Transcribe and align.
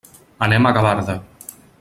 Anem 0.45 0.65
a 0.65 0.71
Gavarda. 0.79 1.19